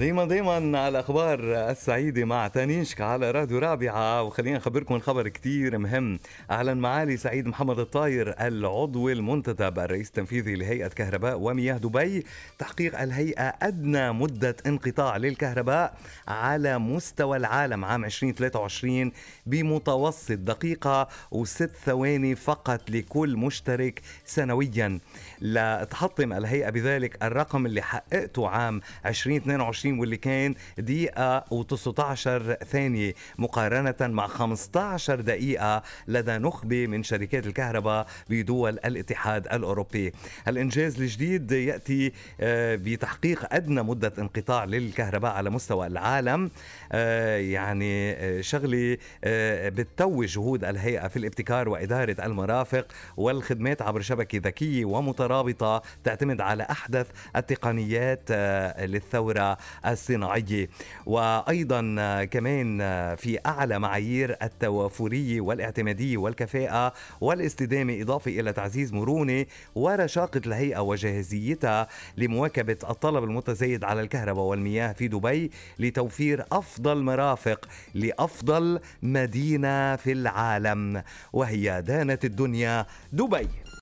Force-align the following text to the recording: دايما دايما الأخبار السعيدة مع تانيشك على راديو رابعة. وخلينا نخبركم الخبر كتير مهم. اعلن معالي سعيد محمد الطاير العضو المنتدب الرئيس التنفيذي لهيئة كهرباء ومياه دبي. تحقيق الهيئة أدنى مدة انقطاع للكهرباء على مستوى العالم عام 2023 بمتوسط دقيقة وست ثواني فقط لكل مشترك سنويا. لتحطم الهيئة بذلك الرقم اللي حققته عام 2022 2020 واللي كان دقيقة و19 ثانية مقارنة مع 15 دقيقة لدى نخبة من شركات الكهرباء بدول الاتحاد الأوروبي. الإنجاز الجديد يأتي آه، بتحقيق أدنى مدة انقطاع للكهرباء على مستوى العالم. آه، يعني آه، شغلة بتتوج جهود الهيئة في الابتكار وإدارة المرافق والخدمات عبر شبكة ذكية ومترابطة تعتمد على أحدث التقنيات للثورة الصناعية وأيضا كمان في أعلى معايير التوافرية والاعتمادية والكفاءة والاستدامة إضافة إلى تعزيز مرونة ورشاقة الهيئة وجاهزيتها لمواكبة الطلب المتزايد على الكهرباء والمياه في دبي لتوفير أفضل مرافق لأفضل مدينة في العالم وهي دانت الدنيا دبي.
دايما 0.00 0.24
دايما 0.24 0.88
الأخبار 0.88 1.40
السعيدة 1.70 2.24
مع 2.24 2.48
تانيشك 2.48 3.00
على 3.00 3.30
راديو 3.30 3.58
رابعة. 3.58 4.22
وخلينا 4.22 4.56
نخبركم 4.56 4.94
الخبر 4.94 5.28
كتير 5.28 5.78
مهم. 5.78 6.18
اعلن 6.50 6.78
معالي 6.78 7.16
سعيد 7.16 7.46
محمد 7.46 7.78
الطاير 7.78 8.34
العضو 8.40 9.08
المنتدب 9.08 9.78
الرئيس 9.78 10.08
التنفيذي 10.08 10.54
لهيئة 10.54 10.88
كهرباء 10.88 11.38
ومياه 11.38 11.76
دبي. 11.76 12.24
تحقيق 12.58 13.00
الهيئة 13.00 13.54
أدنى 13.62 14.12
مدة 14.12 14.56
انقطاع 14.66 15.16
للكهرباء 15.16 15.94
على 16.28 16.78
مستوى 16.78 17.36
العالم 17.36 17.84
عام 17.84 18.04
2023 18.04 19.12
بمتوسط 19.46 20.32
دقيقة 20.32 21.08
وست 21.30 21.70
ثواني 21.84 22.34
فقط 22.34 22.90
لكل 22.90 23.36
مشترك 23.36 24.00
سنويا. 24.24 24.98
لتحطم 25.40 26.32
الهيئة 26.32 26.70
بذلك 26.70 27.22
الرقم 27.22 27.66
اللي 27.66 27.82
حققته 27.82 28.48
عام 28.48 28.80
2022 29.06 29.89
2020 29.90 29.98
واللي 29.98 30.16
كان 30.16 30.54
دقيقة 30.78 31.40
و19 31.40 32.64
ثانية 32.64 33.14
مقارنة 33.38 33.94
مع 34.00 34.26
15 34.26 35.20
دقيقة 35.20 35.82
لدى 36.08 36.38
نخبة 36.38 36.86
من 36.86 37.02
شركات 37.02 37.46
الكهرباء 37.46 38.06
بدول 38.30 38.78
الاتحاد 38.84 39.46
الأوروبي. 39.46 40.12
الإنجاز 40.48 41.00
الجديد 41.00 41.52
يأتي 41.52 42.12
آه، 42.40 42.76
بتحقيق 42.76 43.54
أدنى 43.54 43.82
مدة 43.82 44.12
انقطاع 44.18 44.64
للكهرباء 44.64 45.32
على 45.32 45.50
مستوى 45.50 45.86
العالم. 45.86 46.50
آه، 46.92 47.36
يعني 47.36 48.12
آه، 48.12 48.40
شغلة 48.40 48.96
بتتوج 49.70 50.26
جهود 50.26 50.64
الهيئة 50.64 51.08
في 51.08 51.16
الابتكار 51.16 51.68
وإدارة 51.68 52.16
المرافق 52.24 52.86
والخدمات 53.16 53.82
عبر 53.82 54.00
شبكة 54.00 54.38
ذكية 54.38 54.84
ومترابطة 54.84 55.82
تعتمد 56.04 56.40
على 56.40 56.62
أحدث 56.62 57.06
التقنيات 57.36 58.30
للثورة 58.80 59.58
الصناعية 59.86 60.68
وأيضا 61.06 61.80
كمان 62.24 62.78
في 63.16 63.38
أعلى 63.46 63.78
معايير 63.78 64.36
التوافرية 64.42 65.40
والاعتمادية 65.40 66.16
والكفاءة 66.16 66.92
والاستدامة 67.20 68.00
إضافة 68.02 68.40
إلى 68.40 68.52
تعزيز 68.52 68.92
مرونة 68.92 69.46
ورشاقة 69.74 70.40
الهيئة 70.46 70.78
وجاهزيتها 70.80 71.88
لمواكبة 72.16 72.76
الطلب 72.90 73.24
المتزايد 73.24 73.84
على 73.84 74.00
الكهرباء 74.00 74.44
والمياه 74.44 74.92
في 74.92 75.08
دبي 75.08 75.50
لتوفير 75.78 76.44
أفضل 76.52 77.02
مرافق 77.02 77.68
لأفضل 77.94 78.80
مدينة 79.02 79.96
في 79.96 80.12
العالم 80.12 81.02
وهي 81.32 81.82
دانت 81.82 82.24
الدنيا 82.24 82.86
دبي. 83.12 83.48